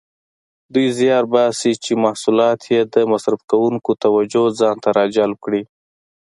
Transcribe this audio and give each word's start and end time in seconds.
دوی 0.73 0.87
زیار 0.99 1.23
باسي 1.33 1.71
چې 1.83 1.91
محصولات 2.03 2.59
یې 2.73 2.81
د 2.93 2.95
مصرف 3.11 3.41
کوونکو 3.51 3.91
توجه 4.03 4.43
ځانته 4.59 4.89
راجلب 4.99 5.37
کړي. 5.45 5.63